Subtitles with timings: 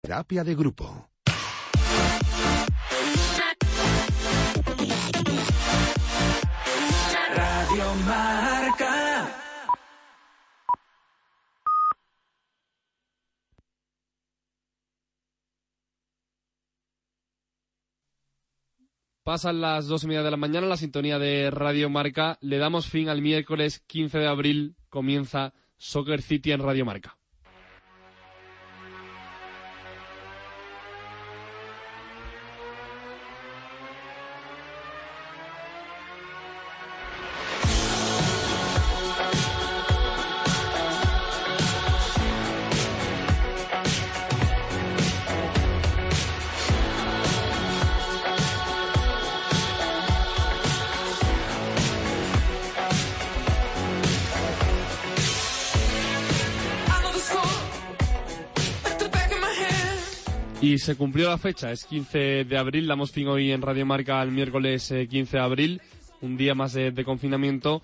[0.00, 1.10] Terapia de grupo.
[7.34, 9.28] Radio Marca.
[19.24, 22.38] Pasan las dos y media de la mañana, la sintonía de Radio Marca.
[22.40, 24.76] Le damos fin al miércoles 15 de abril.
[24.90, 27.17] Comienza Soccer City en Radio Marca.
[60.68, 64.22] Y se cumplió la fecha, es 15 de abril, damos fin hoy en Radio Marca
[64.22, 65.80] el miércoles eh, 15 de abril,
[66.20, 67.80] un día más de, de confinamiento.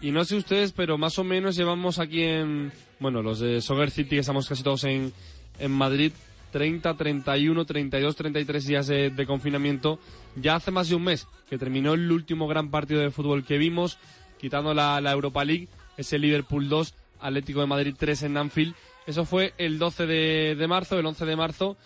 [0.00, 3.90] Y no sé ustedes, pero más o menos llevamos aquí en, bueno, los de Soccer
[3.90, 5.12] City, que estamos casi todos en,
[5.58, 6.12] en Madrid,
[6.52, 9.98] 30, 31, 32, 33 días de, de confinamiento.
[10.36, 13.58] Ya hace más de un mes que terminó el último gran partido de fútbol que
[13.58, 13.98] vimos,
[14.38, 18.76] quitando la, la Europa League, ese Liverpool 2, Atlético de Madrid 3 en Anfield.
[19.08, 21.76] Eso fue el 12 de, de marzo, el 11 de marzo.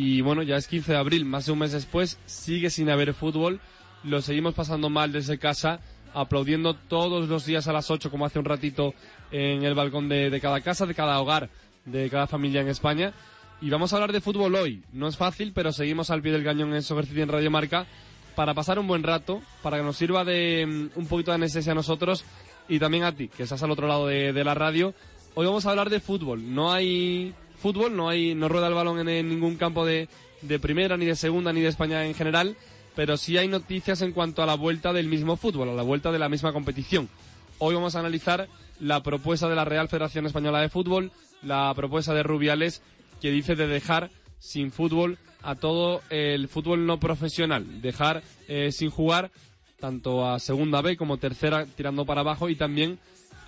[0.00, 3.14] Y bueno, ya es 15 de abril, más de un mes después, sigue sin haber
[3.14, 3.58] fútbol.
[4.04, 5.80] Lo seguimos pasando mal desde casa,
[6.14, 8.94] aplaudiendo todos los días a las 8, como hace un ratito,
[9.32, 11.50] en el balcón de, cada casa, de cada hogar,
[11.84, 13.12] de cada familia en España.
[13.60, 14.84] Y vamos a hablar de fútbol hoy.
[14.92, 17.84] No es fácil, pero seguimos al pie del cañón en Soccer City en Radio Marca
[18.36, 21.72] para pasar un buen rato, para que nos sirva de mm, un poquito de anestesia
[21.72, 22.24] a nosotros
[22.68, 24.94] y también a ti, que estás al otro lado de, de la radio.
[25.34, 26.54] Hoy vamos a hablar de fútbol.
[26.54, 30.08] No hay fútbol, no hay, no rueda el balón en, ningún campo de,
[30.42, 32.56] de primera, ni de segunda, ni de España en general,
[32.94, 36.10] pero sí hay noticias en cuanto a la vuelta del mismo fútbol, a la vuelta
[36.10, 37.08] de la misma competición.
[37.58, 38.48] Hoy vamos a analizar
[38.80, 41.10] la propuesta de la Real Federación Española de Fútbol,
[41.42, 42.82] la propuesta de Rubiales,
[43.20, 48.90] que dice de dejar sin fútbol a todo el fútbol no profesional, dejar eh, sin
[48.90, 49.30] jugar
[49.78, 52.98] tanto a segunda B como tercera tirando para abajo y también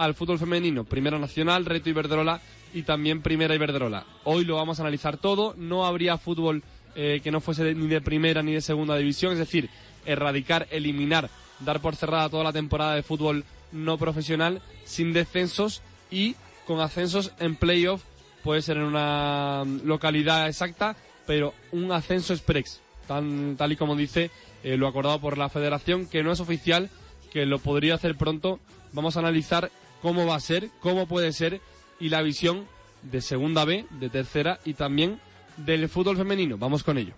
[0.01, 2.41] al fútbol femenino, Primera Nacional, Reto Iberdrola
[2.73, 4.07] y también Primera Iberdrola.
[4.25, 6.63] Hoy lo vamos a analizar todo, no habría fútbol
[6.95, 9.69] eh, que no fuese ni de primera ni de segunda división, es decir,
[10.07, 11.29] erradicar, eliminar,
[11.61, 16.35] dar por cerrada toda la temporada de fútbol no profesional sin descensos y
[16.67, 18.03] con ascensos en playoff,
[18.43, 20.97] puede ser en una mm, localidad exacta,
[21.27, 24.31] pero un ascenso express, tan, tal y como dice
[24.65, 26.89] eh, lo acordado por la federación, que no es oficial,
[27.31, 28.61] que lo podría hacer pronto.
[28.93, 29.71] Vamos a analizar
[30.03, 31.61] cómo va a ser, cómo puede ser
[31.99, 32.67] y la visión
[33.03, 35.21] de segunda B, de tercera y también
[35.57, 36.59] del fútbol femenino.
[36.59, 37.15] Vamos con ello.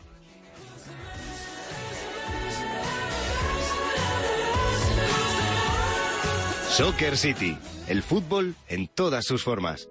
[6.70, 9.88] Soccer City, el fútbol en todas sus formas.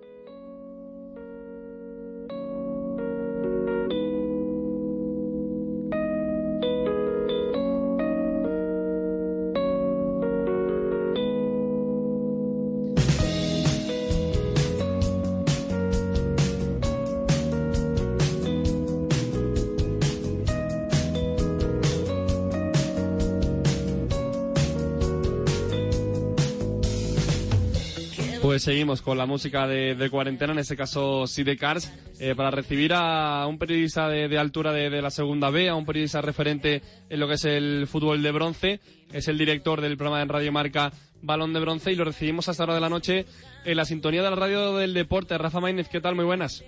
[28.51, 31.89] Pues seguimos con la música de, de cuarentena, en este caso Sidecars,
[32.19, 35.75] eh, para recibir a un periodista de, de altura de, de la segunda B, a
[35.75, 38.81] un periodista referente en lo que es el fútbol de bronce.
[39.13, 40.91] Es el director del programa en Radio Marca
[41.21, 43.25] Balón de Bronce y lo recibimos hasta hora de la noche
[43.63, 45.37] en la sintonía de la radio del deporte.
[45.37, 46.15] Rafa Maínez, ¿qué tal?
[46.15, 46.61] Muy buenas.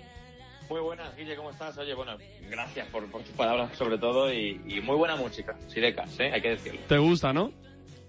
[0.70, 1.76] Muy buenas, Guille, ¿cómo estás?
[1.76, 2.16] Oye, bueno,
[2.48, 6.30] gracias por, por tus palabras sobre todo y, y muy buena música, Sidecas, ¿eh?
[6.32, 6.80] hay que decirlo.
[6.88, 7.52] ¿Te gusta, no?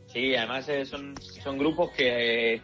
[0.07, 1.13] Sí, además eh, son,
[1.43, 2.61] son grupos que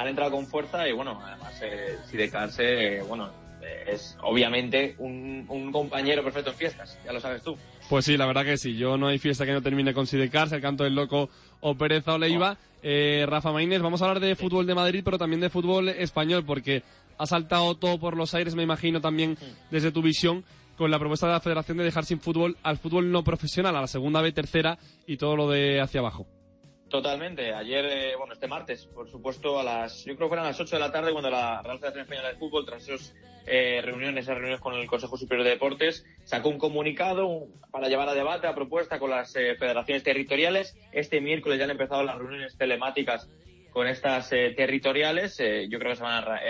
[0.00, 3.28] han entrado con fuerza y bueno, además eh, Sidecas, eh, bueno,
[3.60, 7.54] eh, es obviamente un, un compañero perfecto en fiestas, ya lo sabes tú.
[7.90, 8.76] Pues sí, la verdad que sí.
[8.76, 11.28] Yo no hay fiesta que no termine con Sidecars, el canto del loco
[11.60, 12.56] o Pereza o Leiva.
[12.82, 16.44] Eh, Rafa Maínez, vamos a hablar de fútbol de Madrid, pero también de fútbol español,
[16.46, 16.82] porque
[17.18, 19.36] ha saltado todo por los aires, me imagino también
[19.70, 20.44] desde tu visión,
[20.78, 23.82] con la propuesta de la Federación de dejar sin fútbol al fútbol no profesional, a
[23.82, 26.26] la segunda B, tercera y todo lo de hacia abajo.
[26.90, 27.54] Totalmente.
[27.54, 30.60] Ayer, eh, bueno, este martes, por supuesto, a las, yo creo que fueron a las
[30.60, 33.14] 8 de la tarde cuando la Real Federación Española de Fútbol, tras esas
[33.46, 38.08] eh, reuniones, esas reuniones con el Consejo Superior de Deportes, sacó un comunicado para llevar
[38.08, 40.76] a debate, a propuesta con las eh, federaciones territoriales.
[40.90, 43.28] Este miércoles ya han empezado las reuniones telemáticas
[43.70, 45.38] con estas eh, territoriales.
[45.38, 46.40] Yo creo que se van a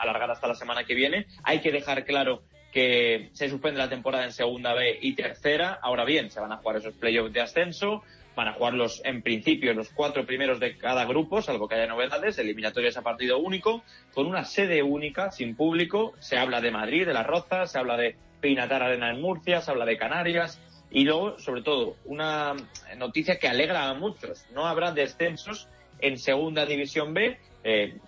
[0.00, 1.26] alargar hasta la semana que viene.
[1.42, 2.42] Hay que dejar claro
[2.72, 5.78] que se suspende la temporada en segunda B y tercera.
[5.82, 8.02] Ahora bien, se van a jugar esos playoffs de ascenso.
[8.36, 12.38] Van a jugarlos en principio los cuatro primeros de cada grupo, salvo que haya novedades,
[12.38, 16.14] eliminatorias a partido único, con una sede única, sin público.
[16.18, 19.70] Se habla de Madrid, de Las Rozas, se habla de Pinatar Arena en Murcia, se
[19.70, 20.60] habla de Canarias.
[20.90, 22.54] Y luego, sobre todo, una
[22.96, 24.46] noticia que alegra a muchos.
[24.52, 25.68] No habrá descensos
[26.00, 27.38] en Segunda División B.
[27.62, 27.98] Eh,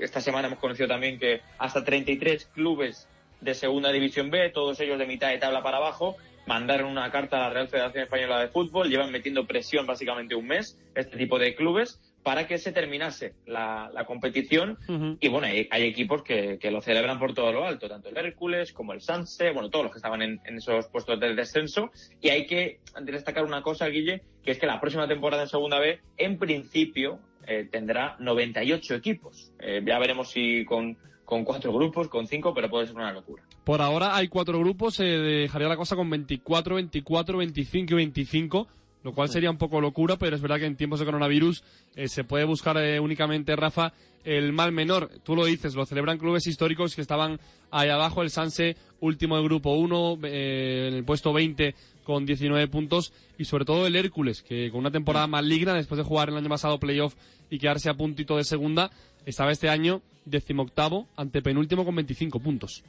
[0.00, 3.08] esta semana hemos conocido también que hasta 33 clubes
[3.40, 6.16] de Segunda División B, todos ellos de mitad de tabla para abajo,
[6.46, 10.46] mandaron una carta a la Real Federación Española de Fútbol, llevan metiendo presión básicamente un
[10.46, 14.78] mes, este tipo de clubes, para que se terminase la, la competición.
[15.20, 18.16] Y bueno, hay, hay equipos que, que lo celebran por todo lo alto, tanto el
[18.16, 21.90] Hércules como el Sanse, bueno, todos los que estaban en, en esos puestos del descenso.
[22.20, 25.80] Y hay que destacar una cosa, Guille, que es que la próxima temporada en Segunda
[25.80, 29.52] B, en principio, eh, tendrá 98 equipos.
[29.58, 30.96] Eh, ya veremos si con,
[31.32, 33.42] con cuatro grupos, con cinco, pero puede ser una locura.
[33.64, 38.68] Por ahora hay cuatro grupos, se dejaría la cosa con 24, 24, 25 y 25,
[39.02, 41.64] lo cual sería un poco locura, pero es verdad que en tiempos de coronavirus
[41.96, 43.94] eh, se puede buscar eh, únicamente, Rafa,
[44.24, 45.08] el mal menor.
[45.22, 47.40] Tú lo dices, lo celebran clubes históricos que estaban
[47.70, 52.68] ahí abajo, el Sanse, último del grupo 1, eh, en el puesto 20 con 19
[52.68, 56.36] puntos, y sobre todo el Hércules, que con una temporada maligna, después de jugar el
[56.36, 57.14] año pasado playoff
[57.50, 58.90] y quedarse a puntito de segunda,
[59.26, 62.84] estaba este año decimoctavo, ante penúltimo con 25 puntos.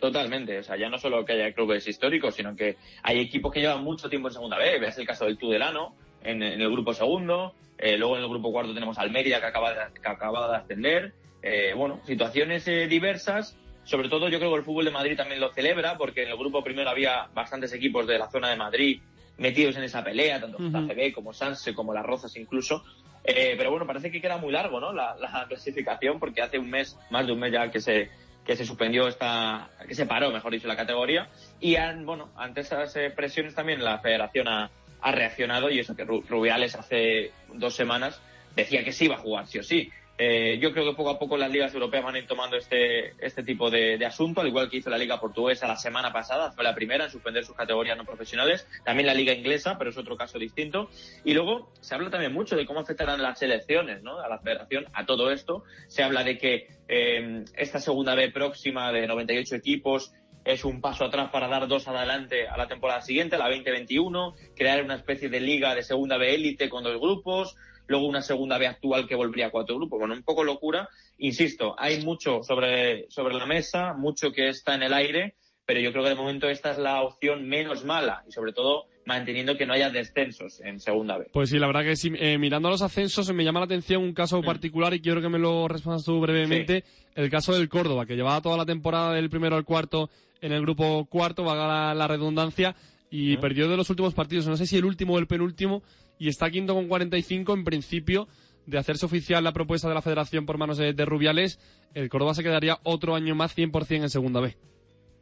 [0.00, 3.60] Totalmente, o sea, ya no solo que haya clubes históricos, sino que hay equipos que
[3.60, 4.78] llevan mucho tiempo en segunda B.
[4.78, 8.52] Ves el caso del Tudelano en, en el grupo segundo, eh, luego en el grupo
[8.52, 11.12] cuarto tenemos al Mérida que acaba de, que acaba de ascender.
[11.42, 13.56] Eh, bueno, situaciones eh, diversas.
[13.90, 16.36] Sobre todo yo creo que el fútbol de Madrid también lo celebra, porque en el
[16.36, 19.02] grupo primero había bastantes equipos de la zona de Madrid
[19.36, 20.70] metidos en esa pelea, tanto Ujú.
[20.86, 22.84] CB como Sanse, como Las Rozas incluso.
[23.24, 24.92] Eh, pero bueno, parece que queda muy largo, ¿no?
[24.92, 28.10] La, la clasificación, porque hace un mes, más de un mes ya que se,
[28.46, 31.28] que se suspendió esta, que se paró, mejor dicho, la categoría.
[31.58, 34.70] Y han, bueno, ante esas eh, presiones también la federación ha,
[35.00, 38.22] ha reaccionado y eso que Ru- Rubiales hace dos semanas
[38.54, 39.90] decía que sí iba a jugar, sí o sí.
[40.22, 43.14] Eh, yo creo que poco a poco las ligas europeas van a ir tomando este,
[43.24, 46.62] este tipo de, asunto, al igual que hizo la Liga Portuguesa la semana pasada, fue
[46.62, 50.18] la primera en suspender sus categorías no profesionales, también la Liga Inglesa, pero es otro
[50.18, 50.90] caso distinto.
[51.24, 54.20] Y luego se habla también mucho de cómo afectarán las selecciones ¿no?
[54.20, 55.64] a la federación, a todo esto.
[55.88, 60.12] Se habla de que eh, esta segunda B próxima de 98 equipos
[60.44, 64.84] es un paso atrás para dar dos adelante a la temporada siguiente, la 2021, crear
[64.84, 67.56] una especie de liga de segunda B élite con dos grupos,
[67.90, 69.98] luego una segunda B actual que volvería a cuatro grupos.
[69.98, 70.88] Bueno, un poco locura.
[71.18, 75.34] Insisto, hay mucho sobre, sobre la mesa, mucho que está en el aire,
[75.66, 78.86] pero yo creo que de momento esta es la opción menos mala y sobre todo
[79.06, 81.30] manteniendo que no haya descensos en segunda B.
[81.32, 82.12] Pues sí, la verdad que sí.
[82.14, 85.40] Eh, mirando los ascensos me llama la atención un caso particular y quiero que me
[85.40, 86.84] lo respondas tú brevemente.
[87.16, 90.10] El caso del Córdoba, que llevaba toda la temporada del primero al cuarto
[90.40, 92.76] en el grupo cuarto, valga la, la redundancia,
[93.10, 95.82] y perdió de los últimos partidos, no sé si el último o el penúltimo,
[96.20, 98.28] y está quinto con 45 en principio
[98.66, 101.58] de hacerse oficial la propuesta de la federación por manos de, Rubiales,
[101.94, 104.54] el Córdoba se quedaría otro año más 100% en segunda B.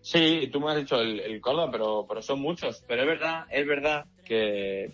[0.02, 2.84] Sí, tú me has dicho el, el Córdoba, pero, pero son muchos.
[2.88, 4.90] Pero es verdad, es verdad que,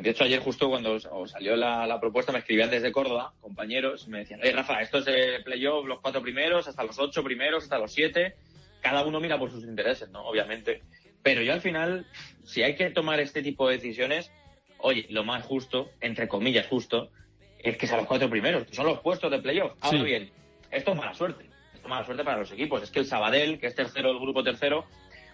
[0.00, 0.96] de hecho ayer justo cuando
[1.26, 5.40] salió la, propuesta me escribían desde Córdoba, compañeros, me decían, oye Rafa, esto es de
[5.44, 8.36] playoff, los cuatro primeros, hasta los ocho primeros, hasta los siete,
[8.80, 10.22] cada uno mira por sus intereses, ¿no?
[10.24, 10.82] Obviamente.
[11.20, 12.06] Pero yo al final,
[12.44, 14.30] si hay que tomar este tipo de decisiones,
[14.78, 17.10] oye, lo más justo, entre comillas justo,
[17.58, 19.72] es que sean los cuatro primeros, que son los puestos de playoff.
[19.80, 20.04] Ahora Sí.
[20.04, 20.30] bien,
[20.70, 21.44] esto es mala suerte.
[21.74, 22.82] Esto es mala suerte para los equipos.
[22.82, 24.84] Es que el Sabadell, que es tercero del grupo tercero,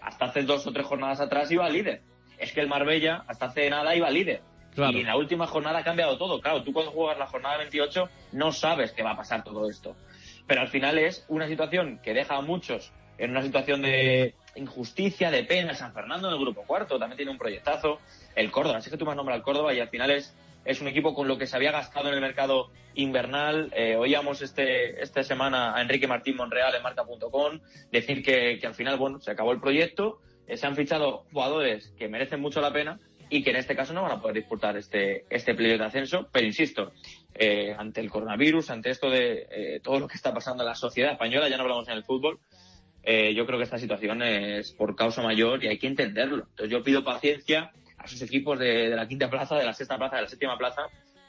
[0.00, 2.02] hasta hace dos o tres jornadas atrás iba líder.
[2.38, 4.42] Es que el Marbella, hasta hace nada, iba líder.
[4.74, 4.96] Claro.
[4.96, 6.40] Y en la última jornada ha cambiado todo.
[6.40, 9.94] Claro, tú cuando juegas la jornada 28 no sabes que va a pasar todo esto.
[10.46, 15.30] Pero al final es una situación que deja a muchos en una situación de injusticia,
[15.30, 15.74] de pena.
[15.74, 18.00] San Fernando en el grupo cuarto también tiene un proyectazo.
[18.34, 20.80] El Córdoba, sé que tú me has nombrado al Córdoba y al final es, es
[20.80, 23.72] un equipo con lo que se había gastado en el mercado invernal.
[23.74, 27.60] Eh, oíamos este, esta semana a Enrique Martín Monreal en marca.com
[27.92, 31.92] decir que, que al final, bueno, se acabó el proyecto, eh, se han fichado jugadores
[31.98, 32.98] que merecen mucho la pena,
[33.30, 36.28] y que en este caso no van a poder disputar este, este playoff de ascenso.
[36.32, 36.92] Pero insisto,
[37.34, 40.74] eh, ante el coronavirus, ante esto de eh, todo lo que está pasando en la
[40.74, 42.38] sociedad española, ya no hablamos en el fútbol,
[43.02, 46.46] eh, yo creo que esta situación es por causa mayor y hay que entenderlo.
[46.50, 47.72] Entonces yo pido paciencia
[48.04, 50.58] a sus equipos de, de la quinta plaza, de la sexta plaza, de la séptima
[50.58, 50.82] plaza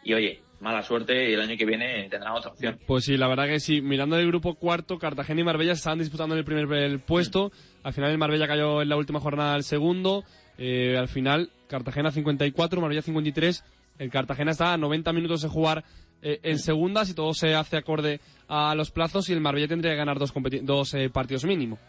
[0.06, 2.80] y oye, mala suerte y el año que viene tendrán otra opción.
[2.86, 3.82] Pues sí, la verdad que sí.
[3.82, 7.52] Mirando el grupo cuarto, Cartagena y Marbella se estaban disputando en el primer el puesto.
[7.84, 10.24] Al final el Marbella cayó en la última jornada al segundo.
[10.60, 13.64] Eh, al final Cartagena 54, Marbella 53.
[13.98, 15.84] El Cartagena está a 90 minutos de jugar
[16.22, 19.94] eh, en segunda si todo se hace acorde a los plazos y el Marbella tendría
[19.94, 21.80] que ganar dos, dos eh, partidos mínimo.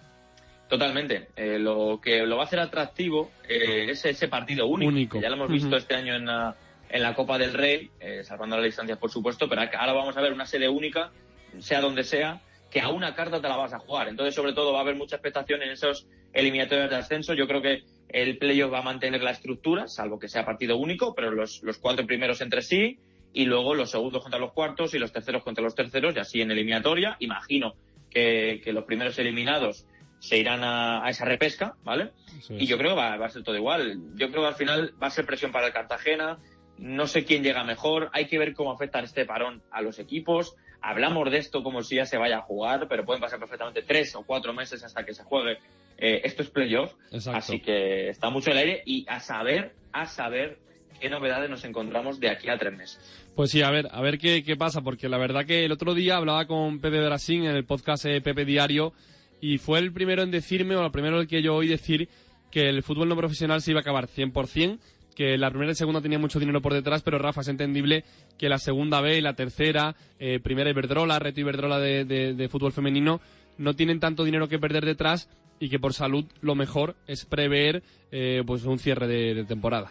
[0.68, 1.28] Totalmente.
[1.36, 4.88] Eh, lo que lo va a hacer atractivo eh, es ese partido único.
[4.88, 5.18] Único.
[5.18, 6.56] que ya lo hemos visto este año en la,
[6.88, 10.20] en la Copa del Rey, eh, salvando las distancias, por supuesto, pero ahora vamos a
[10.20, 11.12] ver una sede única,
[11.58, 14.08] sea donde sea, que a una carta te la vas a jugar.
[14.08, 17.32] Entonces, sobre todo, va a haber mucha expectación en esos eliminatorios de ascenso.
[17.34, 21.14] Yo creo que el playoff va a mantener la estructura, salvo que sea partido único,
[21.14, 22.98] pero los, los cuatro primeros entre sí,
[23.32, 26.40] y luego los segundos contra los cuartos y los terceros contra los terceros, y así
[26.40, 27.16] en eliminatoria.
[27.20, 27.74] Imagino
[28.10, 29.86] que, que los primeros eliminados
[30.26, 32.10] se irán a, a esa repesca, ¿vale?
[32.50, 34.00] Y yo creo que va, va a ser todo igual.
[34.16, 36.38] Yo creo que al final va a ser presión para el Cartagena.
[36.78, 38.10] No sé quién llega mejor.
[38.12, 40.56] Hay que ver cómo afecta este parón a los equipos.
[40.82, 44.14] Hablamos de esto como si ya se vaya a jugar, pero pueden pasar perfectamente tres
[44.16, 45.58] o cuatro meses hasta que se juegue.
[45.96, 46.92] Eh, esto es playoff.
[47.12, 47.38] Exacto.
[47.38, 50.58] Así que está mucho en el aire y a saber, a saber
[51.00, 53.24] qué novedades nos encontramos de aquí a tres meses.
[53.36, 55.94] Pues sí, a ver, a ver qué, qué pasa, porque la verdad que el otro
[55.94, 58.92] día hablaba con Pepe Brasín en el podcast eh, Pepe Diario
[59.40, 62.08] y fue el primero en decirme, o el primero el que yo oí decir
[62.50, 64.78] que el fútbol no profesional se iba a acabar 100%,
[65.14, 68.04] que la primera y segunda tenía mucho dinero por detrás, pero Rafa, es entendible
[68.38, 72.72] que la segunda B y la tercera, eh, primera Iberdrola, Reto Iberdrola de, de, fútbol
[72.72, 73.20] femenino,
[73.56, 77.82] no tienen tanto dinero que perder detrás y que por salud lo mejor es prever
[78.12, 79.90] eh, pues un cierre de, temporada.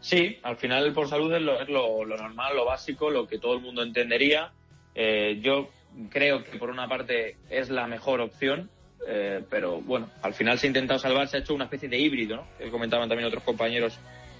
[0.00, 3.84] Sí, al final por salud es, lo normal, lo básico, lo que todo el mundo
[3.84, 4.52] entendería.
[4.94, 5.70] Eh, yo
[6.10, 8.70] creo que por una parte es la mejor opción,
[9.06, 11.98] eh, pero bueno, al final se ha intentado salvar, se ha hecho una especie de
[11.98, 12.46] híbrido, ¿no?
[12.58, 13.98] Que comentaban también otros compañeros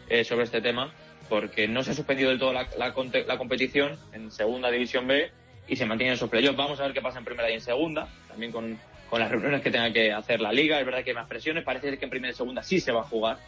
[0.08, 0.92] eh, sobre este tema,
[1.28, 2.94] porque no se ha suspendido del todo la, la,
[3.26, 5.30] la competición en segunda división B
[5.66, 6.56] y se mantienen esos playoffs.
[6.56, 8.78] Vamos a ver qué pasa en primera y en segunda, también con,
[9.08, 10.78] con las reuniones que tenga que hacer la liga.
[10.78, 13.00] Es verdad que hay más presiones, parece que en primera y segunda sí se va
[13.00, 13.38] a jugar,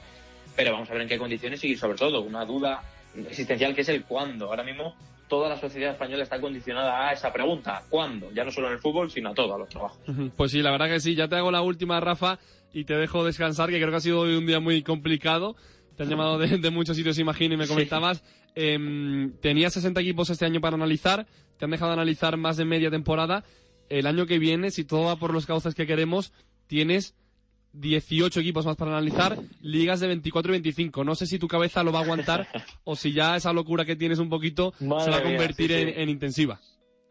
[0.57, 2.83] pero vamos a ver en qué condiciones y sobre todo una duda
[3.29, 4.47] existencial que es el cuándo.
[4.47, 4.97] Ahora mismo
[5.29, 8.31] toda la sociedad española está condicionada a esa pregunta, ¿cuándo?
[8.33, 9.99] Ya no solo en el fútbol, sino a todo, a los trabajos.
[10.37, 11.15] Pues sí, la verdad que sí.
[11.15, 12.39] Ya te hago la última, Rafa,
[12.73, 15.57] y te dejo descansar, que creo que ha sido hoy un día muy complicado.
[15.97, 17.71] Te han llamado de, de muchos sitios, imagino, y me Sí.
[17.73, 18.23] comentabas.
[18.57, 21.27] em, tenías 60 equipos este año para analizar.
[21.59, 23.43] Te han dejado analizar más de media temporada.
[23.89, 26.33] El año que viene, si todo va por los cauces que queremos,
[26.69, 27.15] tienes
[27.75, 31.05] 18 equipos más para analizar, ligas de 24 y 25.
[31.05, 32.47] No sé si tu cabeza lo va a aguantar
[32.85, 35.77] o si ya esa locura que tienes un poquito se Madre va a convertir sí.
[35.77, 36.61] en, en intensiva.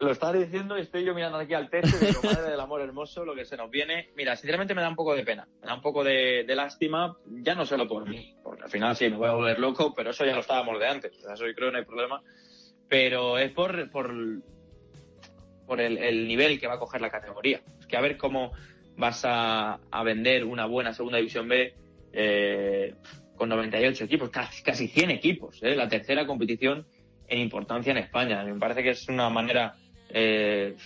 [0.00, 2.80] Lo estás diciendo y estoy yo mirando aquí al techo y digo, madre del amor
[2.80, 4.10] hermoso, lo que se nos viene.
[4.16, 7.16] Mira, sinceramente me da un poco de pena, me da un poco de, de lástima,
[7.26, 10.10] ya no solo por mí, porque al final sí me voy a volver loco, pero
[10.10, 12.22] eso ya lo estábamos de antes, eso yo creo que no hay problema.
[12.88, 14.12] Pero es por, por,
[15.66, 17.62] por el, el nivel que va a coger la categoría.
[17.78, 18.52] Es que a ver cómo
[18.96, 21.74] vas a, a vender una buena segunda división B
[22.12, 22.94] eh,
[23.36, 25.74] con 98 equipos, casi, casi 100 equipos, ¿eh?
[25.74, 26.86] la tercera competición
[27.26, 28.44] en importancia en España.
[28.44, 29.74] Me parece que es una manera,
[30.10, 30.76] eh,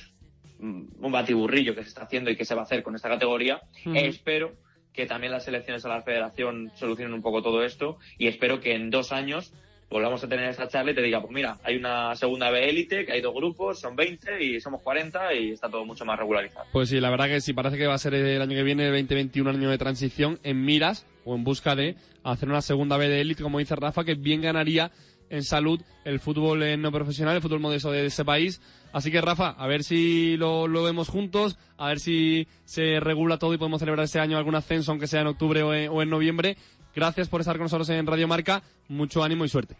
[0.59, 3.61] un batiburrillo que se está haciendo y que se va a hacer con esta categoría.
[3.95, 4.57] Espero
[4.93, 8.75] que también las elecciones a la federación solucionen un poco todo esto y espero que
[8.75, 9.53] en dos años
[9.91, 13.07] volvamos a tener esa charla y te diga, pues mira, hay una segunda B élite,
[13.07, 16.67] que hay dos grupos, son 20 y somos 40 y está todo mucho más regularizado.
[16.73, 18.85] Pues sí, la verdad que sí, parece que va a ser el año que viene,
[18.87, 23.09] el 2021, año de transición, en miras o en busca de hacer una segunda B
[23.09, 24.91] de élite, como dice Rafa, que bien ganaría
[25.31, 28.61] en salud el fútbol eh, no profesional, el fútbol modesto de ese país.
[28.93, 33.39] Así que Rafa, a ver si lo, lo vemos juntos, a ver si se regula
[33.39, 36.01] todo y podemos celebrar este año algún ascenso, aunque sea en octubre o en, o
[36.01, 36.57] en noviembre.
[36.99, 39.77] Gracias por estar con nosotros en Radio Marca, mucho ánimo y suerte.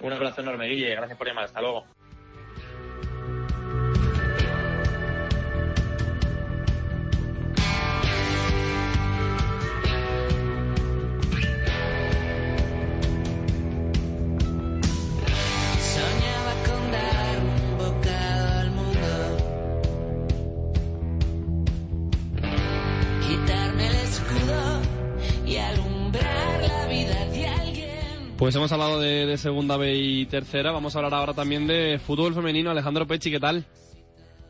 [0.00, 1.84] Un abrazo enorme, Guille, gracias por llamar, hasta luego.
[28.40, 31.98] Pues hemos hablado de, de segunda B y tercera, vamos a hablar ahora también de
[31.98, 32.70] fútbol femenino.
[32.70, 33.66] Alejandro Pechi, ¿qué tal?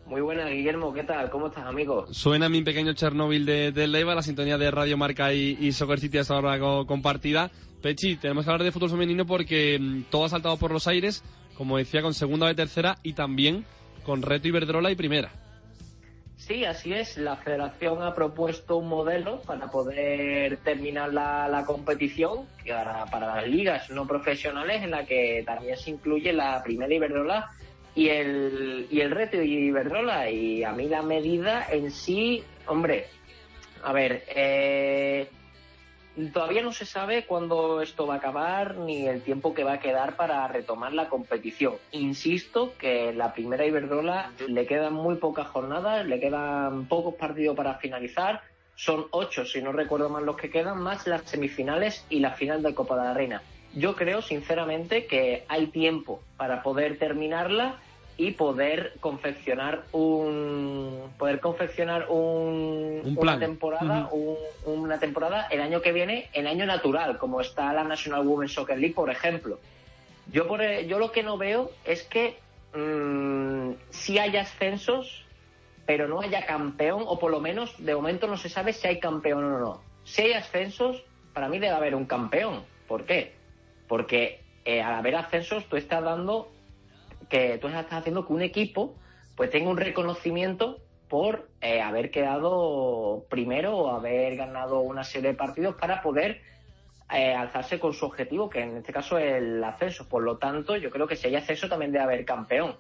[0.06, 1.28] Muy buena, Guillermo, ¿qué tal?
[1.28, 2.06] ¿Cómo estás, amigo?
[2.12, 5.99] Suena mi pequeño Chernóbil de, de Leiva, la sintonía de Radio Marca y, y Soccer
[5.99, 7.50] City hasta ahora co- compartida.
[7.82, 11.25] Pechi, tenemos que hablar de fútbol femenino porque mm, todo ha saltado por los aires,
[11.56, 13.64] como decía, con segunda de tercera y también
[14.04, 15.32] con Reto Iberdrola y primera.
[16.50, 17.16] Sí, así es.
[17.16, 22.49] La federación ha propuesto un modelo para poder terminar la, competición
[23.12, 27.52] para las ligas no profesionales en la que también se incluye la primera Iberdrola
[27.95, 30.28] y el, y el reto Iberdrola.
[30.28, 33.07] Y a mí la medida en sí, hombre,
[33.85, 35.30] a ver, eh,
[36.28, 39.80] todavía no se sabe cuándo esto va a acabar ni el tiempo que va a
[39.80, 41.74] quedar para retomar la competición.
[41.92, 47.74] Insisto que la primera Iberdrola le quedan muy pocas jornadas, le quedan pocos partidos para
[47.74, 48.42] finalizar.
[48.76, 52.62] Son ocho, si no recuerdo mal, los que quedan, más las semifinales y la final
[52.62, 53.42] de Copa de la Reina.
[53.74, 57.76] Yo creo, sinceramente, que hay tiempo para poder terminarla
[58.20, 64.36] y poder confeccionar un poder confeccionar un, Un una temporada un-
[64.66, 68.78] una temporada el año que viene el año natural como está la National Women's Soccer
[68.78, 69.58] League por ejemplo.
[70.30, 72.36] Yo por e- yo lo que no veo es que
[72.74, 75.24] mm, si hay ascensos
[75.86, 79.00] pero no haya campeón o por lo menos de momento no se sabe si hay
[79.00, 79.80] campeón o no.
[80.04, 82.64] Si hay ascensos para mí debe haber un campeón.
[82.86, 83.32] ¿por qué?
[83.88, 86.50] porque eh, al haber ascensos tú estás dando
[87.30, 88.96] que tú estás haciendo que un equipo
[89.37, 95.37] pues tenga un reconocimiento por eh, haber quedado primero o haber ganado una serie de
[95.37, 96.42] partidos para poder
[97.12, 100.08] eh, alzarse con su objetivo, que en este caso es el ascenso.
[100.08, 102.76] Por lo tanto, yo creo que si hay ascenso también debe haber campeón.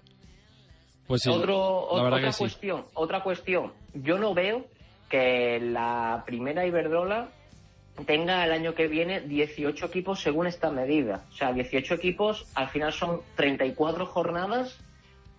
[1.06, 2.38] Pues sí, Otro, la otra sí.
[2.44, 3.72] cuestión, otra cuestión.
[3.94, 4.66] Yo no veo
[5.08, 7.30] que la primera Iberdrola
[8.04, 11.24] tenga el año que viene 18 equipos según esta medida.
[11.30, 14.78] O sea, 18 equipos, al final son 34 jornadas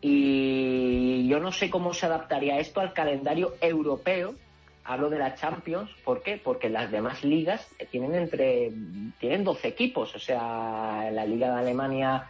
[0.02, 4.36] y yo no sé cómo se adaptaría esto al calendario europeo.
[4.84, 6.42] Hablo de la Champions, ¿por qué?
[6.44, 8.72] Porque las demás ligas tienen entre
[9.20, 12.28] tienen 12 equipos, o sea, la Liga de Alemania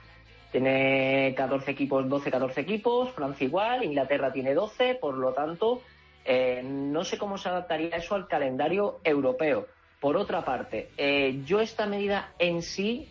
[0.52, 5.82] tiene 14 equipos, 12, 14 equipos, Francia igual, Inglaterra tiene 12, por lo tanto,
[6.26, 9.68] eh, no sé cómo se adaptaría eso al calendario europeo.
[10.02, 13.08] Por otra parte, eh, yo esta medida en sí,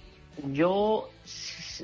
[0.52, 1.08] yo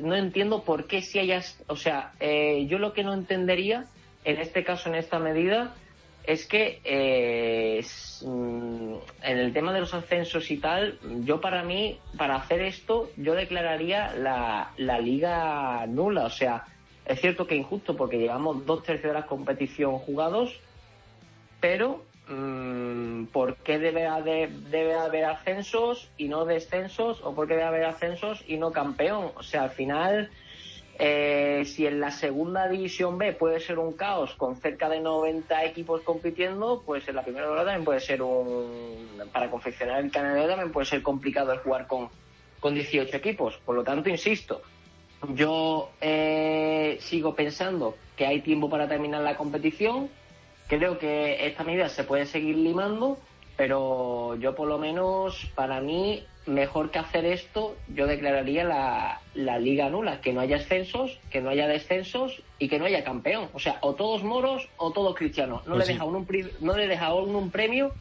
[0.03, 3.87] no entiendo por qué si hayas, o sea, eh, yo lo que no entendería
[4.25, 5.75] en este caso, en esta medida,
[6.25, 7.87] es que eh,
[8.23, 13.09] mm, en el tema de los ascensos y tal, yo para mí, para hacer esto,
[13.17, 16.25] yo declararía la, la liga nula.
[16.25, 16.65] O sea,
[17.05, 20.59] es cierto que injusto porque llevamos dos tercios de la competición jugados,
[21.61, 27.21] pero mm, ¿por qué debe haber, debe haber ascensos y no descensos?
[27.23, 29.33] ¿O por qué debe haber ascensos y no campeón?
[29.37, 30.31] O sea, al final,
[30.99, 35.65] eh, si en la segunda división B puede ser un caos con cerca de 90
[35.65, 39.23] equipos compitiendo, pues en la primera hora también puede ser un...
[39.33, 42.09] Para confeccionar el calendario también puede ser complicado el jugar con,
[42.61, 43.59] con 18 equipos.
[43.65, 44.63] Por lo tanto, insisto,
[45.35, 50.09] yo eh, sigo pensando que hay tiempo para terminar la competición.
[50.69, 53.19] Creo que esta medida se puede seguir limando,
[53.57, 59.59] pero yo por lo menos, para mí, mejor que hacer esto, yo declararía la, la
[59.59, 63.49] liga nula, que no haya ascensos, que no haya descensos y que no haya campeón.
[63.53, 65.65] O sea, o todos moros o todos cristianos.
[65.67, 65.93] No, Pues le, sí.
[65.95, 67.93] deja uno un, no le deja a uno un premio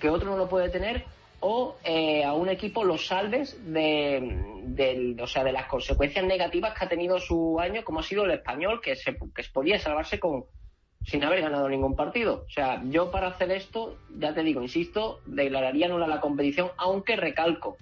[0.00, 1.04] que otro no lo puede tener
[1.40, 6.76] o eh, a un equipo los salves de, del- o sea, de las consecuencias negativas
[6.76, 10.18] que ha tenido su año, como ha sido el español, que, se, que podía salvarse
[10.18, 10.46] con
[11.06, 12.44] sin haber ganado ningún partido.
[12.46, 17.16] O sea, yo para hacer esto, ya te digo, insisto, declararía nula la competición, aunque
[17.16, 17.76] recalco,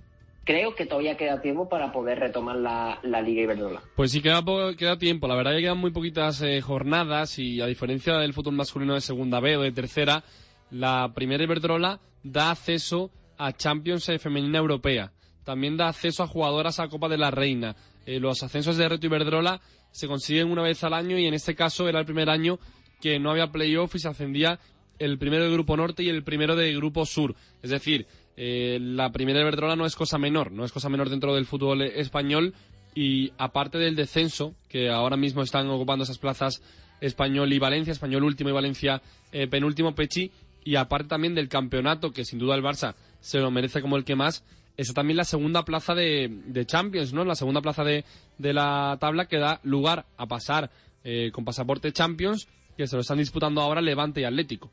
[0.44, 3.82] creo que todavía queda tiempo para poder retomar la, Liga Iberdrola.
[3.96, 4.42] Pues sí, queda,
[4.76, 5.26] queda tiempo.
[5.26, 9.00] La verdad que quedan muy poquitas eh, jornadas y a diferencia del fútbol masculino de
[9.00, 10.22] segunda B o de tercera,
[10.70, 15.12] la primera Iberdrola da acceso a Champions eh, Femenina Europea.
[15.44, 17.74] También da acceso a jugadoras a Copa de la Reina.
[18.06, 19.60] Eh, los ascensos de Reto Iberdrola
[19.90, 22.58] se consiguen una vez al año y en este caso era el primer año
[23.00, 24.58] que no había playoff y se ascendía
[24.98, 27.34] el primero del Grupo Norte y el primero del Grupo Sur.
[27.62, 31.34] Es decir, eh, la primera Iberdrola no es cosa menor, no es cosa menor dentro
[31.34, 32.54] del fútbol español
[32.94, 36.62] y aparte del descenso, que ahora mismo están ocupando esas plazas
[37.00, 39.02] Español y Valencia, Español último y Valencia
[39.32, 40.30] eh, penúltimo Pechi,
[40.64, 44.04] y aparte también del campeonato, que sin duda el Barça se lo merece como el
[44.04, 44.44] que más,
[44.76, 47.24] está también la segunda plaza de, de Champions, ¿no?
[47.24, 48.04] La segunda plaza de,
[48.38, 50.70] de la tabla que da lugar a pasar
[51.04, 54.70] eh, con pasaporte Champions, que se lo están disputando ahora Levante y Atlético.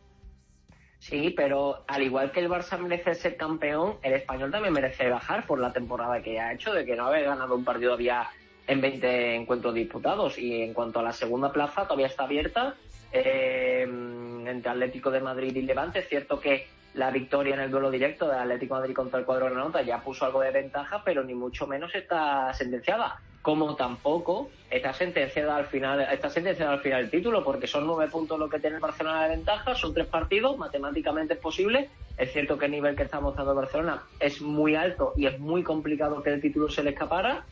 [1.00, 5.48] Sí, pero al igual que el Barça merece ser campeón, el español también merece bajar
[5.48, 8.30] por la temporada que ha hecho, de que no haber ganado un partido había
[8.68, 10.38] en 20 encuentros disputados.
[10.38, 12.76] Y en cuanto a la segunda plaza, todavía está abierta
[13.12, 16.00] eh, entre Atlético de Madrid y Levante.
[16.00, 19.26] Es cierto que la victoria en el duelo directo de Atlético de Madrid contra el
[19.26, 23.20] cuadro Granota ya puso algo de ventaja, pero ni mucho menos está sentenciada.
[23.42, 28.10] Como tampoco está sentenciada al final, está sentenciada al final el título, porque son nueve
[28.12, 31.90] puntos lo que tiene el Barcelona de ventaja, son tres partidos, matemáticamente es posible.
[32.18, 35.40] Es cierto que el nivel que está mostrando el Barcelona es muy alto y es
[35.40, 37.46] muy complicado que el título se le escapara,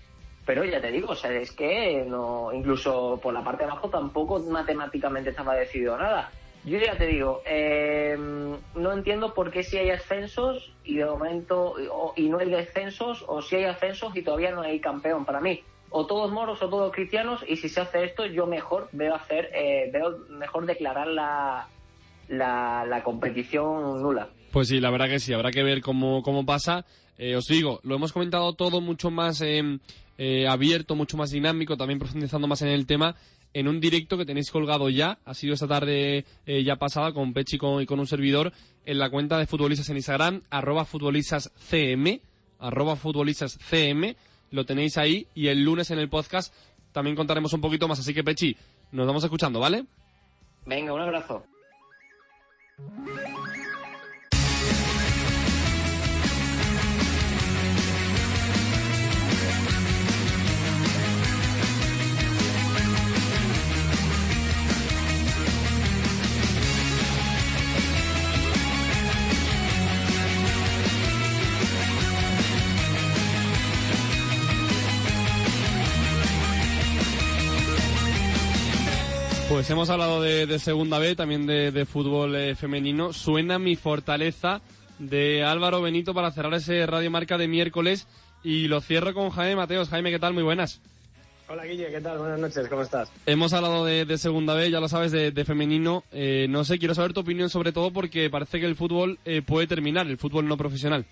[0.45, 3.89] pero ya te digo, o sea, es que no, incluso por la parte de abajo
[3.89, 6.31] tampoco matemáticamente estaba decidido nada.
[6.65, 8.17] Yo ya te digo, eh,
[8.75, 11.75] no entiendo por qué si hay ascensos y de momento
[12.15, 15.23] y no hay descensos, o si hay ascensos y todavía no hay campeón.
[15.23, 18.89] Para mí, o todos moros o todos cristianos, y si se hace esto, yo mejor
[18.91, 21.67] veo hacer, eh, veo mejor declarar la,
[22.27, 24.29] la, competición nula.
[24.51, 26.85] Pues sí, la verdad que sí, habrá que ver cómo, cómo pasa.
[27.17, 29.61] Eh, os digo, lo hemos comentado todo mucho más eh,
[30.21, 33.15] eh, abierto, mucho más dinámico, también profundizando más en el tema,
[33.53, 37.31] en un directo que tenéis colgado ya, ha sido esta tarde eh, ya pasada con
[37.31, 38.51] Pechi con, y con un servidor,
[38.85, 42.19] en la cuenta de futbolistas en Instagram, arroba futbolistascm,
[42.59, 44.13] arroba futbolistascm,
[44.51, 46.53] lo tenéis ahí, y el lunes en el podcast
[46.91, 48.55] también contaremos un poquito más, así que Pechi,
[48.91, 49.85] nos vamos escuchando, ¿vale?
[50.65, 51.43] Venga, un abrazo.
[79.49, 83.13] Pues hemos hablado de, de segunda B, también de, de fútbol eh, femenino.
[83.13, 84.61] Suena mi fortaleza
[84.99, 88.07] de Álvaro Benito para cerrar ese Radio Marca de miércoles.
[88.43, 89.89] Y lo cierro con Jaime Mateos.
[89.89, 90.35] Jaime, ¿qué tal?
[90.35, 90.81] Muy buenas.
[91.47, 92.19] Hola Guille, ¿qué tal?
[92.19, 93.11] Buenas noches, ¿cómo estás?
[93.25, 96.03] Hemos hablado de, de segunda B, ya lo sabes, de, de femenino.
[96.11, 99.41] Eh, no sé, quiero saber tu opinión sobre todo porque parece que el fútbol eh,
[99.41, 101.07] puede terminar, el fútbol no profesional.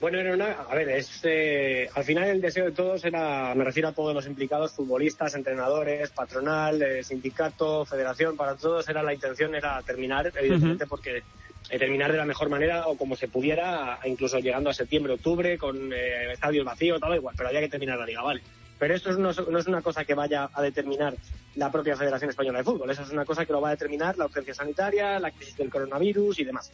[0.00, 3.64] Bueno, era una, a ver, es, eh, al final el deseo de todos era, me
[3.64, 9.12] refiero a todos los implicados, futbolistas, entrenadores, patronal, eh, sindicato, federación, para todos era la
[9.12, 11.24] intención era terminar, evidentemente porque
[11.70, 15.58] eh, terminar de la mejor manera o como se pudiera, incluso llegando a septiembre, octubre,
[15.58, 18.40] con eh, estadios vacíos, todo igual, pero había que terminar la liga, vale.
[18.78, 21.14] Pero esto es no, no es una cosa que vaya a determinar
[21.56, 24.16] la propia Federación Española de Fútbol, eso es una cosa que lo va a determinar
[24.16, 26.70] la urgencia sanitaria, la crisis del coronavirus y demás.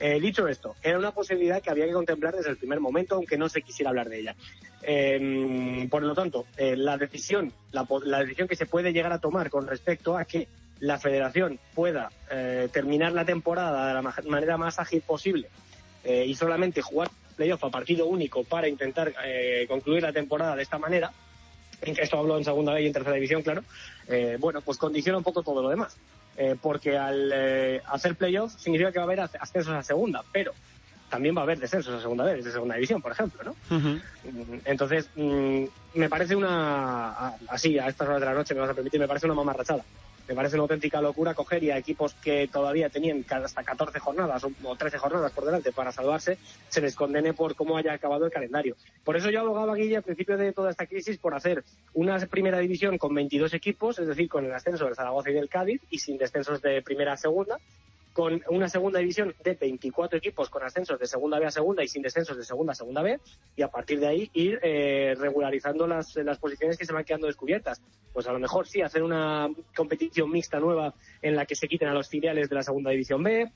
[0.00, 3.36] Eh, dicho esto, era una posibilidad que había que contemplar desde el primer momento, aunque
[3.36, 4.36] no se quisiera hablar de ella.
[4.82, 9.18] Eh, por lo tanto, eh, la decisión, la, la decisión que se puede llegar a
[9.18, 10.46] tomar con respecto a que
[10.80, 15.48] la Federación pueda eh, terminar la temporada de la ma- manera más ágil posible
[16.04, 19.12] eh, y solamente jugar playoff a partido único para intentar
[19.68, 21.12] concluir la temporada de esta manera,
[21.82, 23.62] esto hablo en segunda y en tercera división, claro,
[24.40, 25.96] bueno, pues condiciona un poco todo lo demás.
[26.40, 30.22] Eh, porque al eh, hacer playoff significa que va a haber asc- ascensos a segunda,
[30.32, 30.52] pero
[31.10, 33.56] también va a haber descensos a segunda vez, de segunda división, por ejemplo, ¿no?
[34.22, 38.70] Mm, Entonces, mm, me parece una, así, a estas horas de la noche, me vas
[38.70, 39.84] a permitir, me parece una mamarrachada.
[40.28, 44.44] Me parece una auténtica locura coger y a equipos que todavía tenían hasta 14 jornadas
[44.44, 46.36] o, o 13 jornadas por delante para salvarse,
[46.68, 48.76] se les condene por cómo haya acabado el calendario.
[49.04, 51.64] Por eso yo abogaba, Guille, al principio de toda esta crisis, por hacer
[51.94, 55.48] una primera división con 22 equipos, es decir, con el ascenso del Zaragoza y del
[55.48, 57.58] Cádiz, y sin descensos de primera a segunda,
[58.18, 61.86] con una segunda división de 24 equipos con ascensos de segunda B a segunda y
[61.86, 63.20] sin descensos de segunda a segunda B
[63.54, 67.28] y a partir de ahí ir eh, regularizando las, las posiciones que se van quedando
[67.28, 67.80] descubiertas.
[68.12, 71.86] Pues a lo mejor sí, hacer una competición mixta nueva en la que se quiten
[71.86, 73.52] a los filiales de la segunda división B,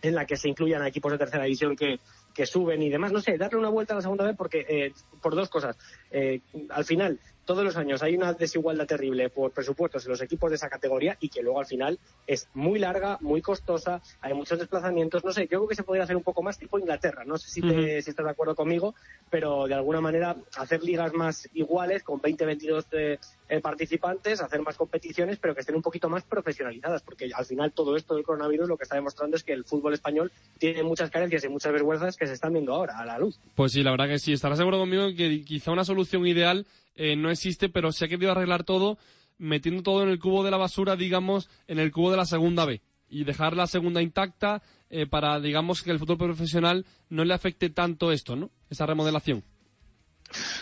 [0.00, 1.98] en la que se incluyan a equipos de tercera división que,
[2.32, 3.10] que suben y demás.
[3.10, 5.76] No sé, darle una vuelta a la segunda B porque, eh, por dos cosas.
[6.12, 10.50] Eh, al final, todos los años hay una desigualdad terrible por presupuestos en los equipos
[10.50, 14.58] de esa categoría y que luego al final es muy larga, muy costosa, hay muchos
[14.58, 15.24] desplazamientos.
[15.24, 17.24] No sé, yo creo que se podría hacer un poco más tipo Inglaterra.
[17.24, 18.94] No sé si, te- si estás de acuerdo conmigo,
[19.30, 24.62] pero de alguna manera hacer ligas más iguales con 20, 22 eh, eh, participantes, hacer
[24.62, 28.24] más competiciones, pero que estén un poquito más profesionalizadas, porque al final todo esto del
[28.24, 31.72] coronavirus lo que está demostrando es que el fútbol español tiene muchas carencias y muchas
[31.72, 33.38] vergüenzas que se están viendo ahora a la luz.
[33.54, 34.32] Pues sí, la verdad que sí.
[34.32, 38.32] Estarás seguro conmigo que quizá una solución ideal eh, no existe, pero se ha querido
[38.32, 38.98] arreglar todo
[39.36, 42.64] metiendo todo en el cubo de la basura, digamos, en el cubo de la segunda
[42.64, 42.80] B.
[43.08, 47.68] Y dejar la segunda intacta eh, para, digamos, que el fútbol profesional no le afecte
[47.70, 48.50] tanto esto, ¿no?
[48.70, 49.42] Esa remodelación.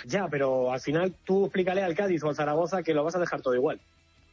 [0.07, 3.21] Ya, pero al final tú explícale al Cádiz o al Zaragoza que lo vas a
[3.21, 3.81] dejar todo igual.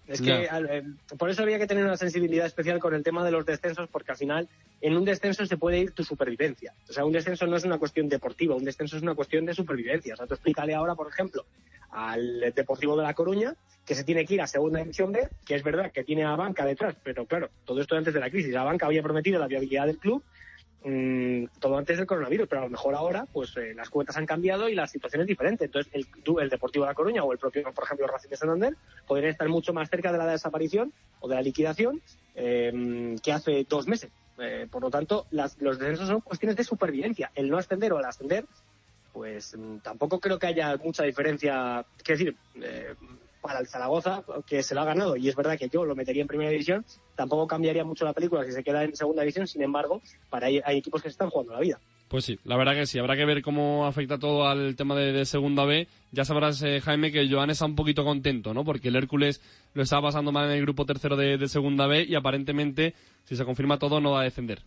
[0.07, 0.83] Es que al- eh,
[1.19, 4.11] por eso había que tener una sensibilidad especial con el tema de los descensos, porque
[4.11, 4.49] al final
[4.81, 6.73] en un descenso se puede ir tu supervivencia.
[6.89, 9.53] O sea, un descenso no es una cuestión deportiva, un descenso es una cuestión de
[9.53, 10.15] supervivencia.
[10.15, 11.45] O sea, tú explícale ahora, por ejemplo,
[11.91, 15.55] al Deportivo de La Coruña, que se tiene que ir a Segunda División B, que
[15.55, 18.53] es verdad que tiene a banca detrás, pero claro, todo esto antes de la crisis.
[18.53, 20.23] La banca había prometido la viabilidad del club,
[20.83, 24.25] mm, todo antes del coronavirus, pero a lo mejor ahora pues eh, las cuentas han
[24.25, 25.65] cambiado y la situación es diferente.
[25.65, 26.05] Entonces el,
[26.39, 28.75] el Deportivo de La Coruña o el propio, por ejemplo, Racing de Santander
[29.07, 32.01] podrían estar mucho más cerca de la desaparición o de la liquidación
[32.35, 34.11] eh, que hace dos meses.
[34.41, 37.31] Eh, por lo tanto, los descensos son cuestiones de supervivencia.
[37.35, 38.45] El no ascender o el ascender,
[39.13, 41.85] pues mm, tampoco creo que haya mucha diferencia.
[42.03, 42.95] Quiero decir, eh,
[43.41, 46.21] para el Zaragoza, que se lo ha ganado, y es verdad que yo lo metería
[46.21, 49.47] en primera división, tampoco cambiaría mucho la película si se queda en segunda división.
[49.47, 51.79] Sin embargo, para ahí hay equipos que se están jugando la vida.
[52.09, 52.97] Pues sí, la verdad que sí.
[52.97, 55.87] Habrá que ver cómo afecta todo al tema de, Segunda B.
[56.11, 58.65] Ya sabrás, eh, Jaime, que Joan está un poquito contento, ¿no?
[58.65, 59.41] Porque el Hércules
[59.75, 62.95] lo estaba pasando mal en el grupo tercero de, de Segunda B y aparentemente,
[63.25, 64.63] si se confirma todo, no va a descender.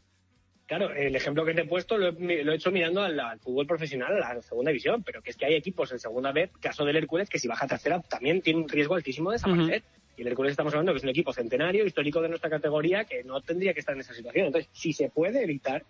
[0.72, 3.38] Claro, el ejemplo que te he puesto lo he, lo he hecho mirando al, al
[3.40, 6.48] fútbol profesional, a la segunda división, pero que es que hay equipos en segunda B,
[6.60, 9.82] caso del Hércules, que si baja a tercera también tiene un riesgo altísimo de desaparecer.
[10.16, 13.22] Y el Hércules estamos hablando que es un equipo centenario, histórico de nuestra categoría, que
[13.22, 14.46] no tendría que estar en esa situación.
[14.46, 15.84] Entonces, si se puede evitar,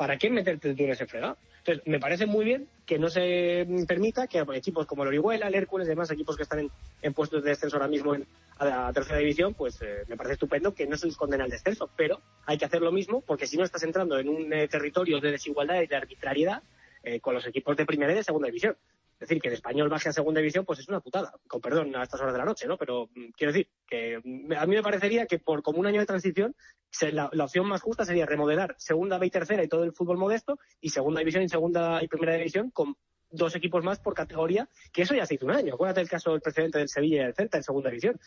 [0.00, 1.36] ¿para qué meterte tú en ese fregado?
[1.58, 5.54] Entonces, me parece muy bien que no se permita que equipos como el Orihuela, el
[5.54, 6.70] Hércules demás equipos que están
[7.02, 10.32] en, puestos de descenso ahora mismo en, a la tercera división, pues eh, me parece
[10.32, 13.46] estupendo que no se les condene al descenso, pero hay que hacer lo mismo porque
[13.46, 16.62] si no estás entrando en un eh, territorio de desigualdad y de arbitrariedad
[17.02, 18.76] eh, con los equipos de primera y de segunda división.
[19.20, 21.94] Es decir, que el español baje a segunda división, pues es una putada, con perdón
[21.94, 22.78] a estas horas de la noche, ¿no?
[22.78, 26.06] Pero mm, quiero decir que a mí me parecería que por como un año de
[26.06, 26.56] transición,
[26.90, 29.92] se- la, la opción más justa sería remodelar segunda B y tercera y todo el
[29.92, 32.96] fútbol modesto y segunda división y segunda y primera división con
[33.32, 35.74] dos equipos más por categoría, que eso ya se hizo un año.
[35.74, 38.18] Acuérdate el caso del precedente del Sevilla y del Celta en segunda división.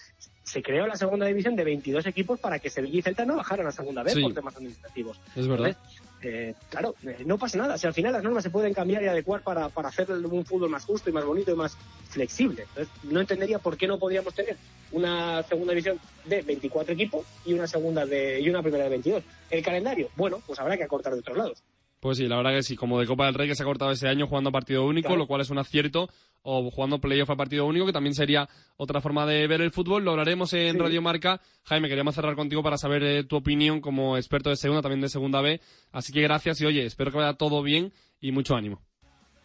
[0.44, 3.68] Se creó la segunda división de 22 equipos para que Sevilla y Celta no bajaran
[3.68, 4.22] a segunda Sí.
[4.22, 5.20] por temas administrativos.
[5.36, 5.68] Es verdad.
[5.70, 7.78] Entonces, eh, claro, eh, no pasa nada.
[7.78, 10.70] Si al final las normas se pueden cambiar y adecuar para, para hacer un fútbol
[10.70, 11.78] más justo y más bonito y más
[12.10, 12.64] flexible.
[12.64, 14.58] Entonces, no entendería por qué no podríamos tener
[14.92, 19.24] una segunda división de 24 equipos y una segunda de y una primera de 22.
[19.50, 21.64] El calendario, bueno, pues habrá que acortar de otros lados.
[22.04, 23.90] Pues sí, la verdad que sí, como de Copa del Rey que se ha cortado
[23.92, 25.20] ese año jugando a partido único, Claro.
[25.22, 26.10] lo cual es un acierto,
[26.42, 30.04] o jugando playoff a partido único, que también sería otra forma de ver el fútbol.
[30.04, 30.78] Lo hablaremos en Sí.
[30.78, 31.40] Radio Marca.
[31.64, 35.08] Jaime, queríamos cerrar contigo para saber eh, tu opinión como experto de segunda, también de
[35.08, 35.62] segunda B.
[35.94, 38.82] Así que gracias y oye, espero que vaya todo bien y mucho ánimo.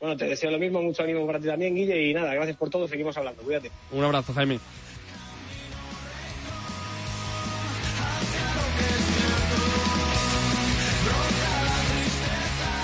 [0.01, 2.71] Bueno, te deseo lo mismo, mucho ánimo para ti también, Guille, y nada, gracias por
[2.71, 3.71] todo, seguimos hablando, cuídate.
[3.93, 4.59] Un abrazo, Jaime.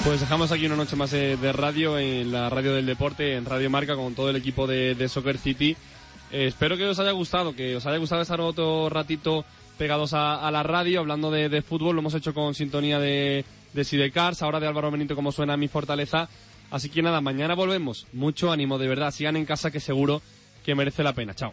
[0.05, 3.71] Pues dejamos aquí una noche más de, radio en la radio del deporte, en Radio
[3.71, 5.75] Marca, con todo el equipo de, Soccer City.
[6.31, 9.47] Eh, espero que os haya gustado, que os haya gustado estar otro ratito
[9.79, 11.97] pegados a, la radio, hablando de, de fútbol.
[11.97, 15.69] Lo hemos hecho con sintonía de, de Sidecars, ahora de Álvaro Benito, como suena mi
[15.69, 16.29] fortaleza.
[16.71, 18.07] Así que nada, mañana volvemos.
[18.12, 19.11] Mucho ánimo, de verdad.
[19.11, 20.21] Sigan en casa, que seguro
[20.64, 21.35] que merece la pena.
[21.35, 21.53] Chao.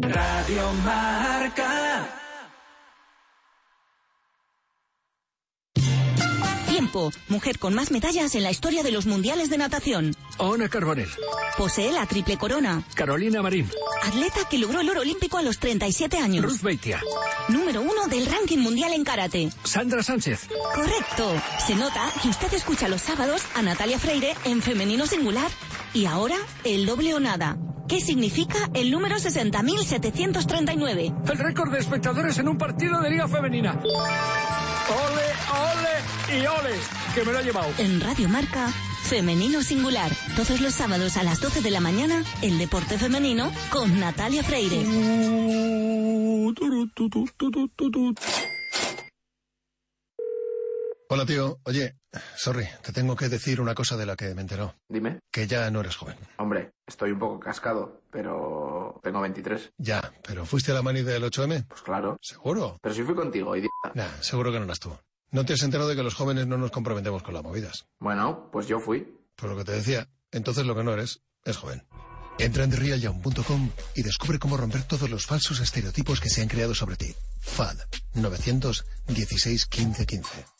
[0.00, 2.27] Radio Marca.
[6.88, 10.16] Tiempo, mujer con más medallas en la historia de los mundiales de natación.
[10.38, 11.10] Ona Carbonell.
[11.58, 12.82] Posee la triple corona.
[12.94, 13.68] Carolina Marín.
[14.04, 16.46] Atleta que logró el oro olímpico a los 37 años.
[16.46, 16.98] Ruth Beitia.
[17.48, 19.50] Número uno del ranking mundial en karate.
[19.64, 20.48] Sandra Sánchez.
[20.74, 21.30] Correcto.
[21.66, 25.50] Se nota que usted escucha los sábados a Natalia Freire en femenino singular.
[25.92, 27.58] Y ahora, el doble o nada.
[27.86, 31.30] ¿Qué significa el número 60.739?
[31.30, 33.78] El récord de espectadores en un partido de Liga Femenina.
[33.82, 35.87] ¡Ole, ole
[36.30, 36.74] y ole!
[37.14, 37.68] Que me lo ha llevado.
[37.78, 38.68] En Radio Marca,
[39.02, 40.10] femenino singular.
[40.36, 44.84] Todos los sábados a las 12 de la mañana, el deporte femenino con Natalia Freire.
[51.10, 51.58] Hola, tío.
[51.64, 51.96] Oye,
[52.36, 54.74] sorry, te tengo que decir una cosa de la que me enteró.
[54.88, 55.20] Dime.
[55.32, 56.16] Que ya no eres joven.
[56.36, 59.72] Hombre, estoy un poco cascado, pero tengo 23.
[59.78, 61.66] Ya, pero ¿fuiste a la mani del 8M?
[61.66, 62.18] Pues claro.
[62.20, 62.76] ¿Seguro?
[62.82, 63.92] Pero si fui contigo, idiota.
[63.94, 64.94] Nah, seguro que no eras tú.
[65.30, 67.86] ¿No te has enterado de que los jóvenes no nos comprometemos con las movidas?
[67.98, 69.06] Bueno, pues yo fui.
[69.36, 71.84] Por lo que te decía, entonces lo que no eres es joven.
[72.38, 76.74] Entra en TheRealYoung.com y descubre cómo romper todos los falsos estereotipos que se han creado
[76.74, 77.14] sobre ti.
[77.40, 77.76] FAD
[78.14, 80.57] 916 15 15.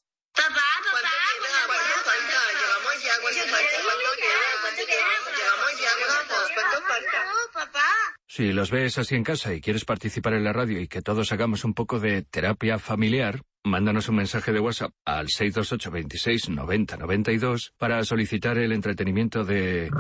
[8.39, 11.33] Si los ves así en casa y quieres participar en la radio y que todos
[11.33, 16.99] hagamos un poco de terapia familiar, mándanos un mensaje de WhatsApp al 628 26 90
[16.99, 19.91] 92 para solicitar el entretenimiento de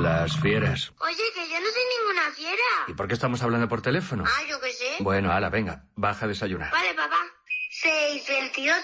[0.00, 0.94] las fieras.
[0.98, 2.88] Oye, que yo no soy ninguna fiera.
[2.88, 4.24] ¿Y por qué estamos hablando por teléfono?
[4.26, 4.96] Ah, yo qué sé.
[5.00, 6.72] Bueno, ala, venga, baja a desayunar.
[6.72, 7.20] Vale, papá.
[7.68, 8.80] 6, 28,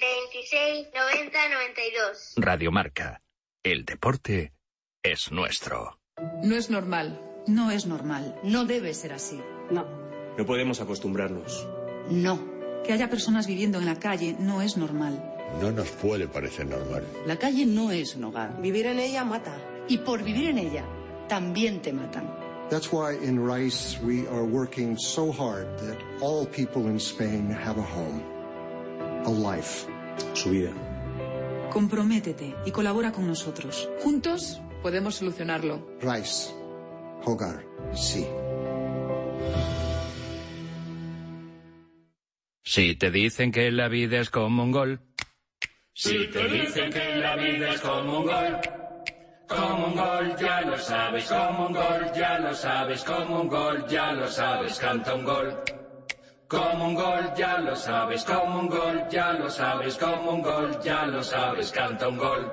[0.00, 2.32] 26, 90, 92.
[2.36, 3.20] Radio Marca.
[3.62, 4.54] El deporte
[5.02, 6.00] es nuestro.
[6.42, 7.28] No es normal.
[7.46, 8.36] No es normal.
[8.42, 9.40] No debe ser así.
[9.70, 9.84] No.
[10.38, 11.66] No podemos acostumbrarnos.
[12.10, 12.38] No.
[12.84, 15.22] Que haya personas viviendo en la calle no es normal.
[15.60, 17.04] No nos puede parecer normal.
[17.26, 18.60] La calle no es un hogar.
[18.60, 19.56] Vivir en ella mata.
[19.88, 20.84] Y por vivir en ella,
[21.28, 22.28] también te matan.
[22.70, 27.78] That's why in Rice we are working so hard that all people in Spain have
[27.78, 28.22] a home,
[29.26, 29.86] a life.
[30.34, 30.72] Su vida.
[31.70, 33.88] Comprométete y colabora con nosotros.
[34.02, 35.86] Juntos podemos solucionarlo.
[36.00, 36.52] Rice,
[37.24, 38.26] hogar, sí.
[42.64, 45.00] Si te dicen que la vida es como un gol.
[45.92, 48.60] Si te dicen que la vida es como un gol.
[49.46, 53.86] Como un gol, ya lo sabes, como un gol, ya lo sabes, como un gol,
[53.88, 55.62] ya lo sabes, canta un gol.
[56.48, 60.80] Como un gol, ya lo sabes, como un gol, ya lo sabes, como un gol,
[60.82, 62.52] ya lo sabes, canta un gol.